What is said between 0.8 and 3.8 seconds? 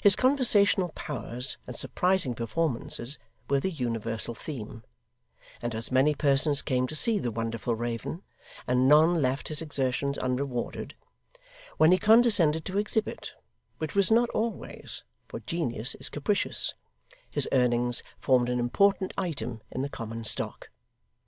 powers and surprising performances were the